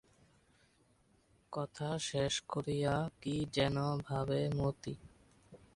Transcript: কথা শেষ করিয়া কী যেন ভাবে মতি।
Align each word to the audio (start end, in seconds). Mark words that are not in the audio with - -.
কথা 1.53 1.89
শেষ 2.01 2.33
করিয়া 2.47 2.95
কী 3.21 3.35
যেন 3.53 3.75
ভাবে 4.07 4.41
মতি। 4.57 4.93